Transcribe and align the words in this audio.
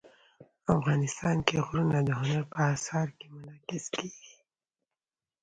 افغانستان 0.75 1.37
کې 1.47 1.55
غرونه 1.67 1.99
د 2.03 2.09
هنر 2.19 2.43
په 2.51 2.57
اثار 2.73 3.07
کې 3.17 3.25
منعکس 3.35 3.85
کېږي. 3.95 4.35